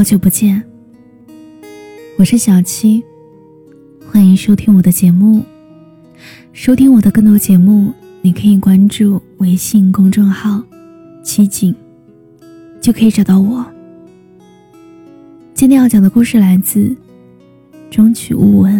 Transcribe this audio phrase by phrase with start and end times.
[0.00, 0.64] 好久不见，
[2.16, 3.04] 我是小七，
[4.10, 5.44] 欢迎收听我的节目。
[6.54, 7.92] 收听我的更多节目，
[8.22, 10.64] 你可以关注微信公众号
[11.22, 11.74] “七景”，
[12.80, 13.62] 就可以找到我。
[15.52, 16.80] 今天要讲的故事来自
[17.90, 18.74] 《中曲无闻》。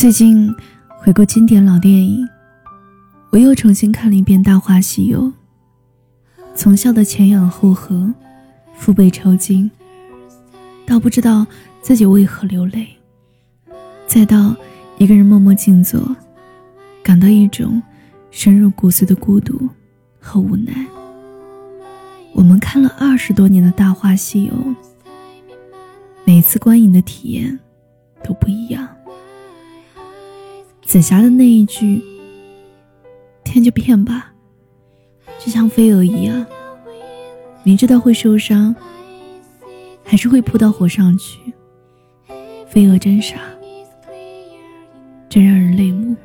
[0.00, 0.50] 最近
[0.88, 2.26] 回顾经典老电影，
[3.28, 5.24] 我又重新看了一遍《大话西游》，
[6.54, 8.10] 从笑的前仰后合，
[8.72, 9.70] 腹背抽筋，
[10.86, 11.46] 到不知道
[11.82, 12.88] 自己为何流泪，
[14.06, 14.56] 再到
[14.96, 16.16] 一个人默默静坐，
[17.02, 17.82] 感到一种
[18.30, 19.68] 深入骨髓的孤独
[20.18, 20.72] 和无奈。
[22.32, 24.52] 我们看了二十多年的《大话西游》，
[26.24, 27.60] 每次观影的体验
[28.24, 28.88] 都不一样。
[30.90, 32.02] 紫霞的那一句
[33.46, 34.32] “骗就骗吧”，
[35.38, 36.44] 就像飞蛾一样，
[37.62, 38.74] 明知道会受伤，
[40.02, 41.38] 还是会扑到火上去。
[42.66, 43.36] 飞蛾真傻，
[45.28, 46.16] 真让人泪目。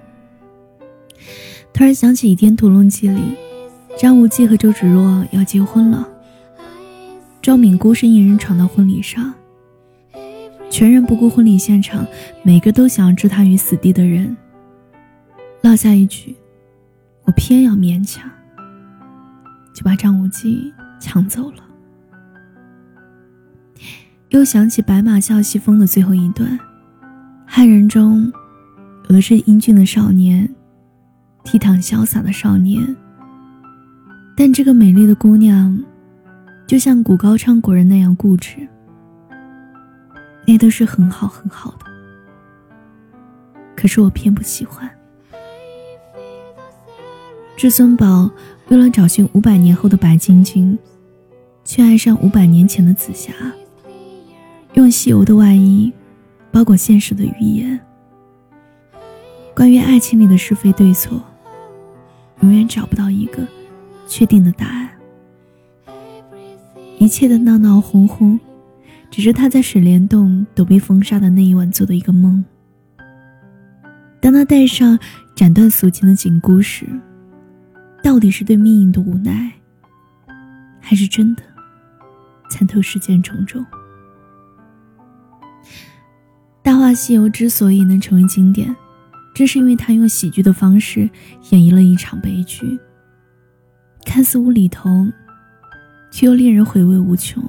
[1.71, 3.21] 突然想起《倚天屠龙记》里，
[3.99, 6.09] 张无忌和周芷若要结婚了，
[7.39, 9.31] 赵敏孤身一人闯到婚礼上，
[10.71, 12.03] 全然不顾婚礼现场
[12.41, 14.35] 每个都想置他于死地的人。
[15.65, 16.35] 落下一句
[17.25, 18.29] ：“我偏要勉强。”
[19.73, 21.63] 就把张无忌抢走了。
[24.29, 26.59] 又想起《白马啸西风》的最后一段，
[27.47, 28.31] 汉人中
[29.09, 30.47] 有的是英俊的少年，
[31.43, 32.95] 倜傥潇洒的少年，
[34.37, 35.75] 但这个美丽的姑娘，
[36.67, 38.55] 就像古高昌国人那样固执。
[40.45, 41.85] 那都是很好很好的，
[43.75, 44.87] 可是我偏不喜欢。
[47.57, 48.29] 至尊宝
[48.67, 50.77] 为了找寻五百年后的白晶晶，
[51.63, 53.31] 却爱上五百年前的紫霞。
[54.73, 55.91] 用西游的外衣
[56.51, 57.79] 包裹现实的语言。
[59.55, 61.21] 关于爱情里的是非对错，
[62.41, 63.47] 永远找不到一个
[64.05, 64.89] 确定的答案。
[66.99, 68.37] 一切的闹闹哄哄，
[69.09, 72.43] 只是他在水帘洞躲避风沙的那一晚做的一个梦。
[74.19, 74.99] 当他戴上
[75.35, 76.85] 斩断俗情的紧箍时，
[78.05, 79.51] 到底是对命运的无奈，
[80.79, 81.41] 还是真的
[82.51, 83.59] 参透世间种种？
[86.61, 88.73] 《大话西游》之所以能成为经典，
[89.33, 91.09] 正是因为他用喜剧的方式
[91.49, 92.79] 演绎了一场悲剧，
[94.05, 94.87] 看似无厘头，
[96.11, 97.43] 却又令人回味无穷。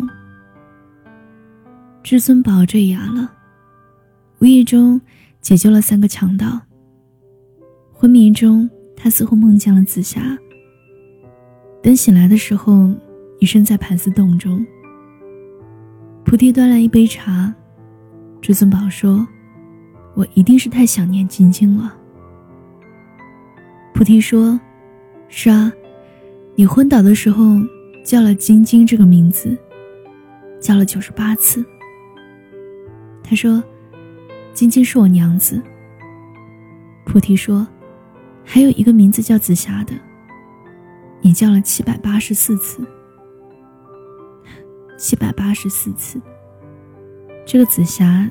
[2.02, 3.30] 至尊宝坠崖了，
[4.38, 4.98] 无意中
[5.42, 6.58] 解救了三个强盗。
[7.92, 10.22] 昏迷中，他似乎梦见了紫霞。
[11.86, 12.90] 等醒来的时候，
[13.38, 14.66] 已身在盘丝洞中。
[16.24, 17.54] 菩提端来一杯茶，
[18.42, 19.24] 至尊宝说
[20.14, 21.96] ：“我一定是太想念晶晶了。”
[23.94, 24.58] 菩提说
[25.30, 25.72] ：“是啊，
[26.56, 27.54] 你昏倒的时候
[28.04, 29.56] 叫了晶晶这个名字，
[30.60, 31.64] 叫了九十八次。”
[33.22, 33.62] 他说
[34.52, 35.62] ：“晶晶是我娘子。”
[37.06, 37.64] 菩提说
[38.42, 39.94] ：“还有一个名字叫紫霞的。”
[41.26, 42.86] 你叫了七百八十四次，
[44.96, 46.22] 七百八十四次。
[47.44, 48.30] 这个紫霞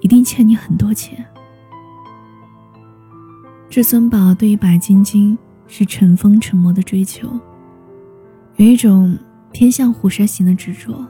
[0.00, 1.24] 一定欠你很多钱。
[3.68, 5.38] 至尊宝对于白晶晶
[5.68, 7.30] 是尘封沉默的追求，
[8.56, 9.16] 有一种
[9.52, 11.06] 偏向虎山行的执着。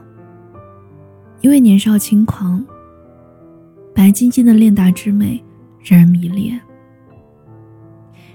[1.39, 2.63] 因为年少轻狂，
[3.95, 5.43] 白晶晶的练达之美
[5.83, 6.61] 让人迷恋，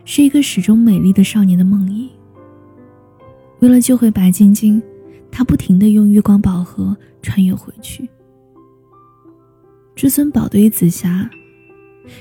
[0.04, 2.10] 是一个始终美丽的少年的梦呓。
[3.60, 4.82] 为了救回白晶晶，
[5.30, 8.08] 他不停的用月光宝盒穿越回去。
[9.94, 11.28] 至尊宝对于紫霞，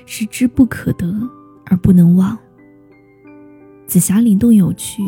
[0.06, 1.14] 是知不可得
[1.66, 2.38] 而不能忘。
[3.86, 5.04] 紫霞灵动有趣，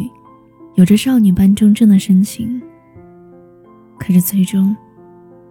[0.76, 2.62] 有着少女般忠贞的深情。
[3.98, 4.76] 可是最终，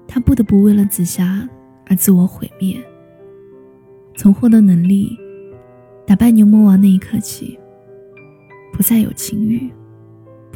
[0.06, 1.48] 他不得不为了紫霞
[1.86, 2.78] 而自我毁灭。
[4.14, 5.16] 从获得能力，
[6.06, 7.58] 打败牛魔王那一刻起，
[8.72, 9.70] 不再有情欲。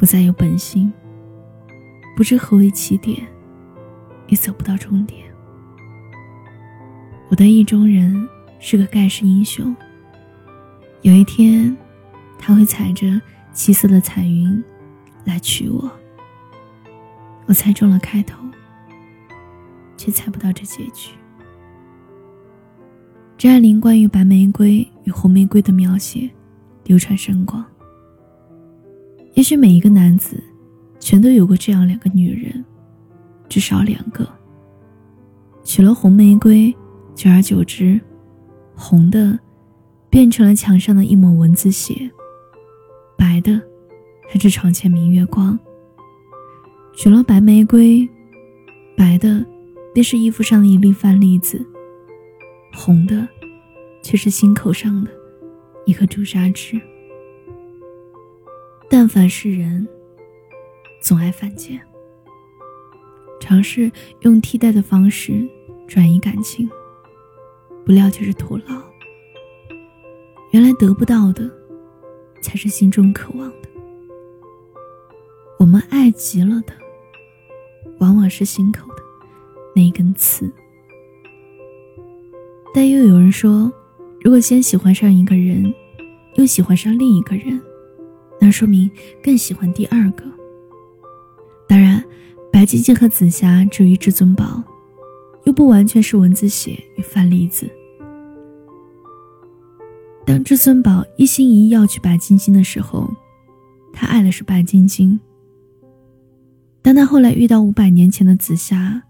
[0.01, 0.91] 不再有本心，
[2.17, 3.21] 不知何为起点，
[4.29, 5.23] 也走不到终点。
[7.29, 8.27] 我的意中人
[8.59, 9.75] 是个盖世英雄。
[11.03, 11.77] 有一天，
[12.39, 13.21] 他会踩着
[13.53, 14.63] 七色的彩云
[15.23, 15.91] 来娶我。
[17.45, 18.43] 我猜中了开头，
[19.97, 21.11] 却猜不到这结局。
[23.37, 26.27] 张爱玲关于白玫瑰与红玫瑰的描写，
[26.85, 27.63] 流传甚广。
[29.33, 30.43] 也许每一个男子，
[30.99, 32.63] 全都有过这样两个女人，
[33.47, 34.27] 至少两个。
[35.63, 36.75] 娶了红玫瑰，
[37.15, 37.99] 久而久之，
[38.75, 39.39] 红的
[40.09, 42.11] 变成了墙上的一抹蚊子血，
[43.17, 43.61] 白的
[44.29, 45.57] 还是床前明月光。
[46.93, 48.07] 娶了白玫瑰，
[48.97, 49.45] 白的
[49.93, 51.65] 便是衣服上的一粒饭粒子。
[52.73, 53.27] 红的，
[54.03, 55.09] 却是心口上的
[55.85, 56.79] 一颗朱砂痣。
[58.93, 59.87] 但凡是人，
[60.99, 61.79] 总爱犯贱，
[63.39, 63.89] 尝试
[64.19, 65.47] 用替代的方式
[65.87, 66.69] 转移感情，
[67.85, 68.83] 不料却是徒劳。
[70.51, 71.49] 原来得不到的，
[72.41, 73.69] 才是心中渴望的。
[75.57, 76.73] 我们爱极了的，
[77.99, 79.01] 往往是心口的
[79.73, 80.51] 那一根刺。
[82.73, 83.71] 但又有人说，
[84.19, 85.73] 如果先喜欢上一个人，
[86.35, 87.61] 又喜欢上另一个人，
[88.43, 88.89] 那说明
[89.23, 90.23] 更喜欢第二个。
[91.67, 92.03] 当然，
[92.51, 94.63] 白晶晶和紫霞至于至尊宝，
[95.43, 97.69] 又不完全是文字写与范例子。
[100.25, 103.07] 当至尊宝一心一意要娶白晶晶的时候，
[103.93, 105.19] 他爱的是白晶晶；
[106.81, 109.03] 当他后来遇到五百年前的紫霞，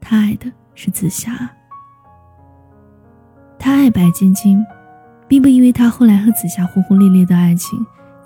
[0.00, 1.50] 他爱的是紫霞。
[3.58, 4.62] 他爱白晶晶，
[5.26, 7.78] 并不因为他后来和紫霞轰轰烈烈的爱情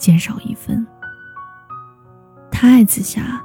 [0.04, 0.86] 减少一分。
[2.50, 3.42] 他爱紫霞，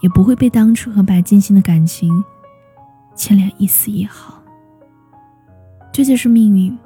[0.00, 2.24] 也不会被当初和白晶晶的感情
[3.16, 4.40] 牵连一丝一毫。
[5.92, 6.78] 这就是命运。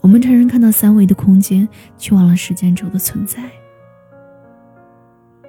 [0.00, 3.48] 我们常常看到三维的空间，却忘了时间轴的存在。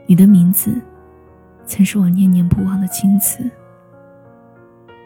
[0.06, 0.80] 你的名字，
[1.66, 3.50] 曾是我念念不忘的青瓷。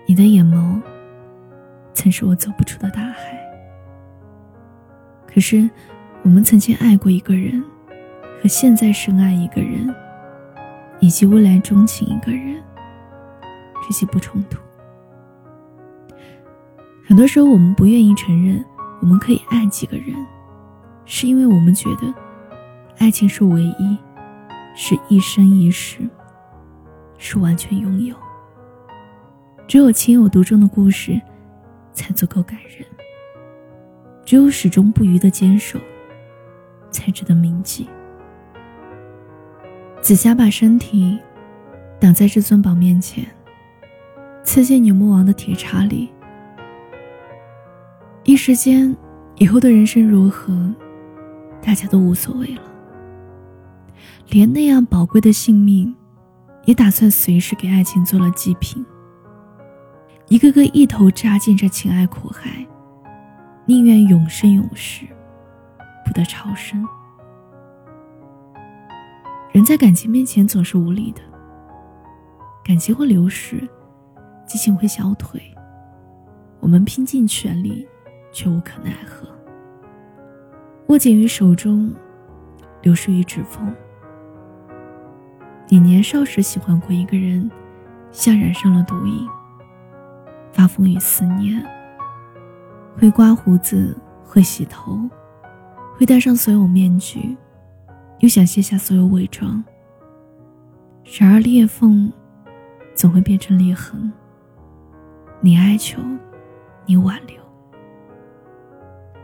[0.06, 0.82] 你的眼眸。
[1.94, 3.16] 曾是我走不出的大海。
[5.26, 5.70] 可是，
[6.24, 7.64] 我们曾经爱过一个人，
[8.42, 9.94] 和现在深爱一个人，
[11.00, 12.62] 以及未来钟情一个人，
[13.86, 14.60] 这些不冲突。
[17.06, 18.64] 很多时候，我们不愿意承认
[19.02, 20.16] 我们可以爱几个人，
[21.06, 22.14] 是因为我们觉得，
[22.98, 23.98] 爱情是唯一，
[24.76, 26.00] 是一生一世，
[27.18, 28.16] 是完全拥有。
[29.68, 31.20] 只有情有独钟的故事。
[31.98, 32.86] 才足够感人。
[34.24, 35.80] 只有始终不渝的坚守，
[36.92, 37.90] 才值得铭记。
[40.08, 41.20] 紫霞把身体
[42.00, 43.26] 挡在至尊宝面前，
[44.42, 46.10] 刺进牛魔王的铁叉里。
[48.24, 48.96] 一时间，
[49.36, 50.74] 以后的人生如何，
[51.62, 52.62] 大家都无所谓了。
[54.30, 55.94] 连那样宝贵的性命，
[56.64, 58.86] 也打算随时给爱情做了祭品。
[60.30, 62.66] 一个个一头扎进这情爱苦海，
[63.66, 65.04] 宁愿永生永世，
[66.06, 66.88] 不得超生。
[69.58, 71.22] 人在感情面前总是无力的，
[72.64, 73.68] 感情会流逝，
[74.46, 75.42] 激情会消退，
[76.60, 77.88] 我们拼尽全力，
[78.32, 79.28] 却无可奈何。
[80.90, 81.92] 握紧于手中，
[82.84, 83.74] 流失于指缝。
[85.70, 87.50] 你年少时喜欢过一个人，
[88.12, 89.28] 像染上了毒瘾。
[90.52, 91.66] 发疯与思念，
[92.96, 95.00] 会刮胡子，会洗头，
[95.98, 97.36] 会戴上所有面具，
[98.20, 99.64] 又想卸下所有伪装。
[101.20, 102.12] 然而裂缝，
[102.94, 104.12] 总会变成裂痕。
[105.40, 106.02] 你哀求，
[106.86, 107.38] 你挽留，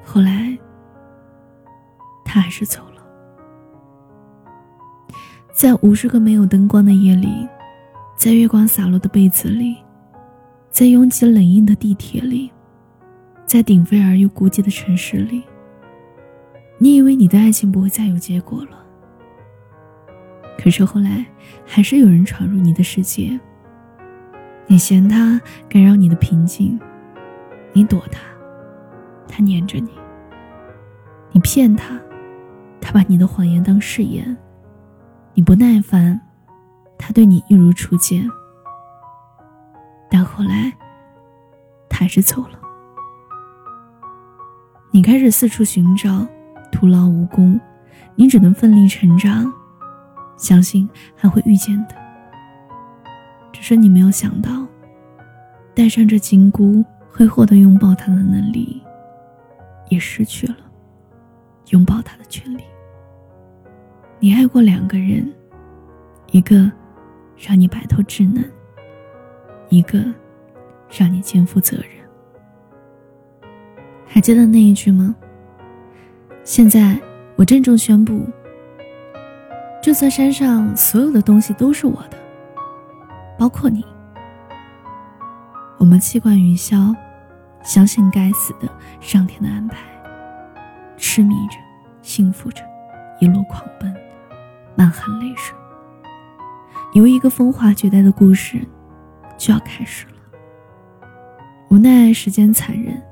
[0.04, 0.58] 后来，
[2.24, 3.04] 他还是走了。
[5.52, 7.48] 在无数个没有灯光的夜里，
[8.16, 9.78] 在月光洒落的被子里。
[10.70, 12.52] 在拥挤冷硬的地铁里，
[13.46, 15.44] 在鼎沸而又孤寂的城市里，
[16.80, 18.83] 你以为你的爱情不会再有结果了。
[20.58, 21.26] 可是后来，
[21.66, 23.40] 还是有人闯入你的世界。
[24.68, 26.80] 你嫌他干扰你的平静，
[27.74, 28.22] 你躲他，
[29.28, 29.90] 他黏着你。
[31.32, 32.00] 你骗他，
[32.80, 34.38] 他把你的谎言当誓言。
[35.34, 36.20] 你不耐烦，
[36.98, 38.30] 他对你一如初见。
[40.10, 40.72] 但后来，
[41.90, 42.60] 他还是走了。
[44.92, 46.26] 你开始四处寻找，
[46.72, 47.60] 徒劳无功。
[48.16, 49.52] 你只能奋力成长，
[50.38, 51.96] 相信还会遇见的。
[53.52, 54.66] 只是你没有想到，
[55.74, 58.82] 戴上这金箍会获得拥抱他的能力，
[59.90, 60.58] 也失去了
[61.70, 62.64] 拥抱他的权利。
[64.20, 65.32] 你爱过两个人，
[66.32, 66.72] 一个
[67.38, 68.44] 让你摆脱稚嫩，
[69.70, 70.04] 一个
[70.90, 73.50] 让你肩负责任。
[74.06, 75.16] 还记得那一句吗？
[76.44, 77.00] 现在
[77.36, 78.26] 我郑重宣布，
[79.84, 82.18] 这座山上所有的东西都是我的，
[83.38, 83.84] 包括你。
[85.78, 86.96] 我们气贯云霄，
[87.66, 88.70] 相信该死的
[89.02, 89.80] 上天的安排，
[90.96, 91.58] 痴迷着，
[92.02, 92.64] 幸福着，
[93.20, 93.94] 一路狂奔，
[94.74, 95.54] 满含泪水。
[96.94, 98.66] 以为一个风华绝代的故事
[99.38, 100.14] 就要开始了，
[101.70, 103.04] 无奈时间残忍，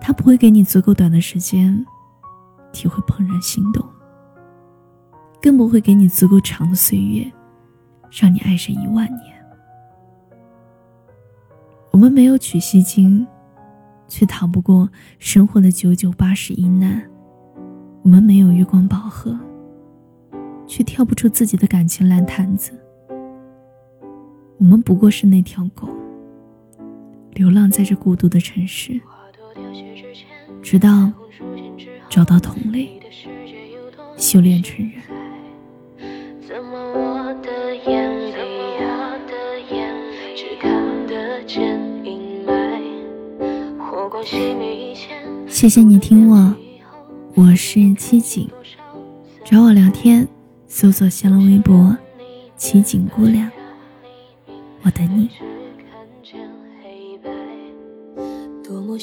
[0.00, 1.84] 它不会给你足够短的时间
[2.72, 3.86] 体会怦然心动，
[5.44, 7.30] 更不会给你足够长的岁月，
[8.10, 9.34] 让你爱上一万年。
[11.90, 13.26] 我们没有取西经，
[14.08, 16.98] 却逃不过生活的九九八十一难；
[18.02, 19.38] 我们没有月光宝盒，
[20.66, 22.72] 却跳不出自己的感情烂摊子。
[24.56, 25.86] 我们不过是那条狗，
[27.34, 28.98] 流浪在这孤独的城市，
[30.62, 31.12] 直到
[32.08, 32.98] 找到同类，
[34.16, 35.02] 修炼成人。
[45.48, 46.54] 谢谢你听我，
[47.34, 48.50] 我是七景，
[49.44, 50.28] 找我聊天，
[50.66, 51.96] 搜索新浪微博
[52.54, 53.50] “七景姑娘”，
[54.84, 55.30] 我等你。
[58.62, 58.98] 多么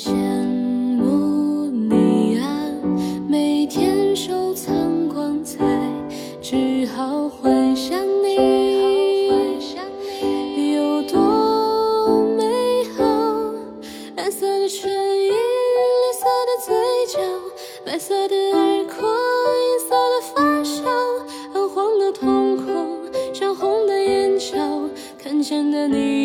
[14.61, 16.75] 的唇印，绿色的嘴
[17.07, 17.19] 角
[17.83, 19.09] 白色的耳廓，
[19.57, 20.87] 银色的发梢，
[21.55, 24.55] 暗黄的瞳孔，涨红的眼角，
[25.17, 26.20] 看见的你。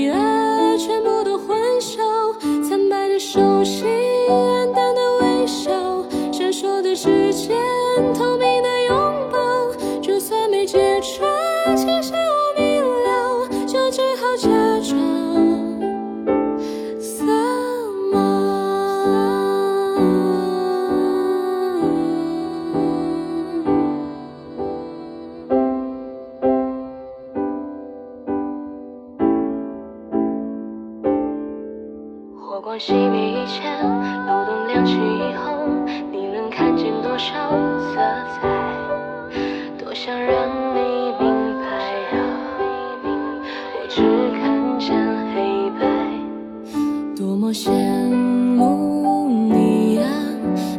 [47.47, 50.03] 我羡慕你呀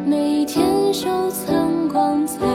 [0.05, 2.45] 每天收藏光彩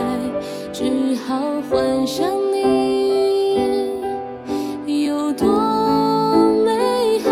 [0.71, 4.03] 只好幻想你
[5.05, 5.47] 有多
[6.63, 7.31] 美好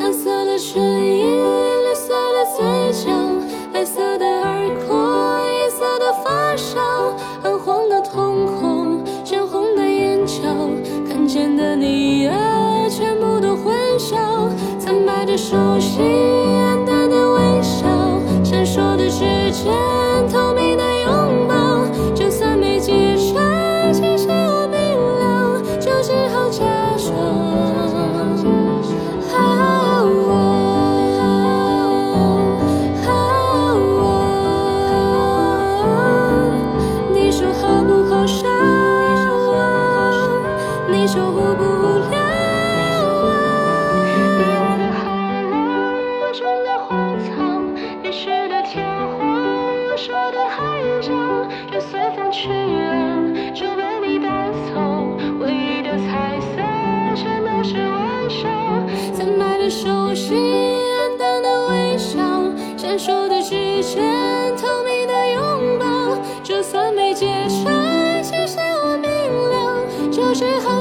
[0.00, 3.08] 蓝色的唇印绿色的嘴角
[3.72, 4.96] 白色的耳廓
[5.62, 6.80] 银色的发梢
[7.44, 10.42] 暗黄的瞳孔鲜红的眼角
[11.08, 14.50] 看见的你啊全部都混淆
[15.38, 17.86] 熟悉黯淡的微笑，
[18.42, 19.72] 闪烁的指尖，
[20.32, 21.86] 透明的拥抱。
[22.12, 26.64] 就算没揭穿，其实我明了，就只好假
[26.98, 27.14] 装。
[37.14, 38.48] 你说好不好笑？
[40.90, 41.62] 你说无不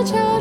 [0.08, 0.37] 只好